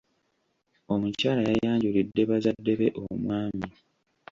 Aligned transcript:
Omukyala 0.93 1.41
yayanjulidde 1.49 2.21
bazadde 2.29 2.73
be 2.79 2.87
omwami. 3.01 3.67